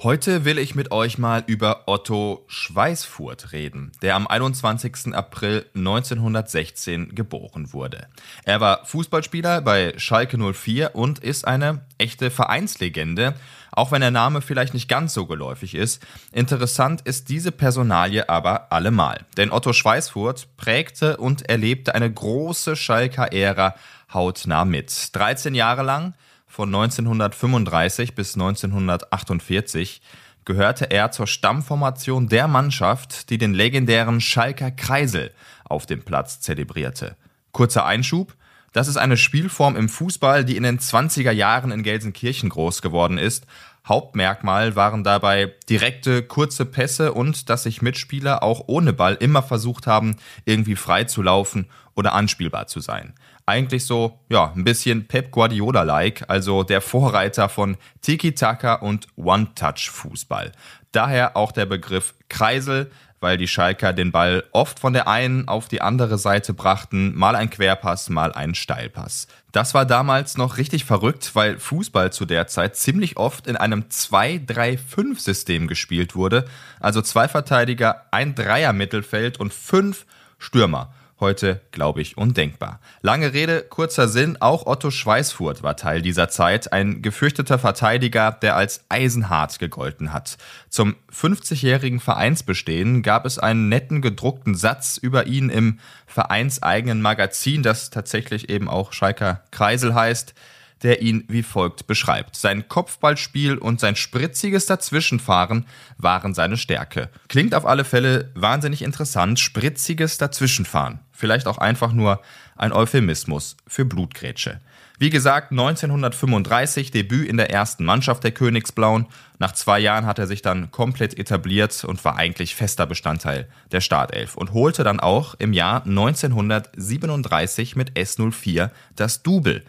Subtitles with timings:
[0.00, 5.12] Heute will ich mit euch mal über Otto Schweißfurt reden, der am 21.
[5.12, 8.06] April 1916 geboren wurde.
[8.44, 13.34] Er war Fußballspieler bei Schalke 04 und ist eine echte Vereinslegende,
[13.72, 16.00] auch wenn der Name vielleicht nicht ganz so geläufig ist.
[16.30, 23.32] Interessant ist diese Personalie aber allemal, denn Otto Schweißfurt prägte und erlebte eine große Schalker
[23.32, 23.74] Ära
[24.14, 25.10] hautnah mit.
[25.16, 26.14] 13 Jahre lang
[26.48, 30.00] von 1935 bis 1948
[30.44, 35.30] gehörte er zur Stammformation der Mannschaft, die den legendären Schalker Kreisel
[35.64, 37.16] auf dem Platz zelebrierte.
[37.52, 38.34] Kurzer Einschub,
[38.72, 43.18] das ist eine Spielform im Fußball, die in den 20er Jahren in Gelsenkirchen groß geworden
[43.18, 43.46] ist.
[43.86, 49.86] Hauptmerkmal waren dabei direkte, kurze Pässe und dass sich Mitspieler auch ohne Ball immer versucht
[49.86, 53.14] haben, irgendwie frei zu laufen oder anspielbar zu sein
[53.48, 60.52] eigentlich so, ja, ein bisschen Pep Guardiola-like, also der Vorreiter von Tiki-Taka und One-Touch-Fußball.
[60.92, 65.66] Daher auch der Begriff Kreisel, weil die Schalker den Ball oft von der einen auf
[65.66, 69.26] die andere Seite brachten, mal ein Querpass, mal ein Steilpass.
[69.50, 73.84] Das war damals noch richtig verrückt, weil Fußball zu der Zeit ziemlich oft in einem
[73.90, 76.44] 2-3-5-System gespielt wurde,
[76.80, 80.06] also zwei Verteidiger, ein Dreier-Mittelfeld und fünf
[80.38, 82.80] Stürmer heute, glaube ich, undenkbar.
[83.00, 88.56] Lange Rede, kurzer Sinn, auch Otto Schweißfurt war Teil dieser Zeit, ein gefürchteter Verteidiger, der
[88.56, 90.38] als eisenhart gegolten hat.
[90.68, 97.90] Zum 50-jährigen Vereinsbestehen gab es einen netten gedruckten Satz über ihn im vereinseigenen Magazin, das
[97.90, 100.34] tatsächlich eben auch Schalker Kreisel heißt
[100.82, 102.36] der ihn wie folgt beschreibt.
[102.36, 107.08] Sein Kopfballspiel und sein spritziges Dazwischenfahren waren seine Stärke.
[107.28, 111.00] Klingt auf alle Fälle wahnsinnig interessant, spritziges Dazwischenfahren.
[111.12, 112.20] Vielleicht auch einfach nur
[112.56, 114.60] ein Euphemismus für Blutgrätsche.
[115.00, 119.06] Wie gesagt, 1935 Debüt in der ersten Mannschaft der Königsblauen.
[119.38, 123.80] Nach zwei Jahren hat er sich dann komplett etabliert und war eigentlich fester Bestandteil der
[123.80, 129.62] Startelf und holte dann auch im Jahr 1937 mit S04 das Double.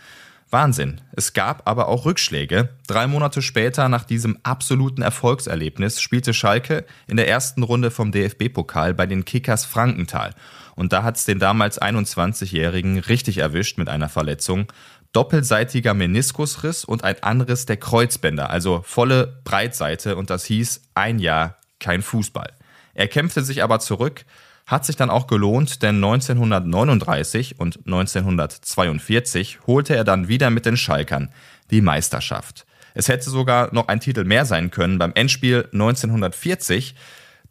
[0.52, 1.02] Wahnsinn.
[1.12, 2.70] Es gab aber auch Rückschläge.
[2.88, 8.96] Drei Monate später, nach diesem absoluten Erfolgserlebnis, spielte Schalke in der ersten Runde vom DFB-Pokal
[8.96, 10.34] bei den Kickers Frankenthal.
[10.76, 14.72] Und da hat es den damals 21-Jährigen richtig erwischt mit einer Verletzung.
[15.14, 20.16] Doppelseitiger Meniskusriss und ein Anriss der Kreuzbänder, also volle Breitseite.
[20.16, 22.54] Und das hieß ein Jahr kein Fußball.
[22.96, 24.26] Er kämpfte sich aber zurück,
[24.70, 30.78] hat sich dann auch gelohnt, denn 1939 und 1942 holte er dann wieder mit den
[30.78, 31.30] Schalkern
[31.72, 32.68] die Meisterschaft.
[32.94, 36.94] Es hätte sogar noch ein Titel mehr sein können beim Endspiel 1940.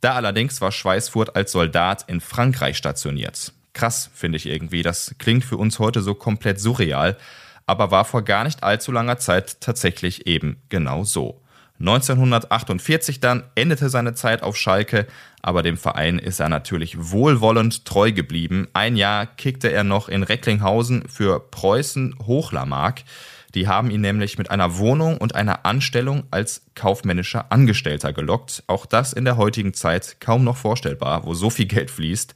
[0.01, 3.53] Da allerdings war Schweißfurt als Soldat in Frankreich stationiert.
[3.73, 4.83] Krass, finde ich irgendwie.
[4.83, 7.17] Das klingt für uns heute so komplett surreal,
[7.67, 11.41] aber war vor gar nicht allzu langer Zeit tatsächlich eben genau so.
[11.81, 15.07] 1948 dann endete seine Zeit auf Schalke,
[15.43, 18.67] aber dem Verein ist er natürlich wohlwollend treu geblieben.
[18.73, 23.03] Ein Jahr kickte er noch in Recklinghausen für Preußen Hochlermark.
[23.55, 28.63] Die haben ihn nämlich mit einer Wohnung und einer Anstellung als kaufmännischer Angestellter gelockt.
[28.67, 32.35] Auch das in der heutigen Zeit kaum noch vorstellbar, wo so viel Geld fließt.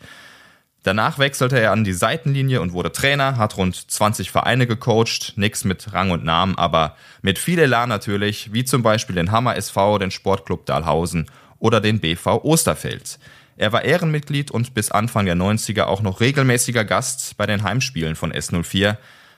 [0.82, 5.64] Danach wechselte er an die Seitenlinie und wurde Trainer, hat rund 20 Vereine gecoacht, nix
[5.64, 9.98] mit Rang und Namen, aber mit viel Elan natürlich, wie zum Beispiel den Hammer SV,
[9.98, 11.26] den Sportclub Dahlhausen
[11.60, 13.20] oder den BV Osterfeld.
[13.56, 18.16] Er war Ehrenmitglied und bis Anfang der 90er auch noch regelmäßiger Gast bei den Heimspielen
[18.16, 18.96] von S04.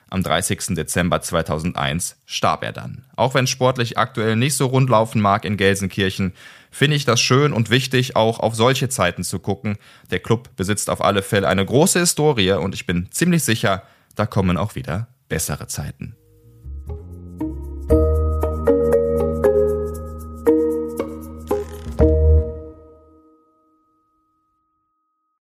[0.09, 0.75] Am 30.
[0.75, 3.05] Dezember 2001 starb er dann.
[3.15, 6.33] Auch wenn sportlich aktuell nicht so rund laufen mag in Gelsenkirchen,
[6.71, 9.77] finde ich das schön und wichtig, auch auf solche Zeiten zu gucken.
[10.11, 13.83] Der Club besitzt auf alle Fälle eine große Historie und ich bin ziemlich sicher,
[14.15, 16.15] da kommen auch wieder bessere Zeiten.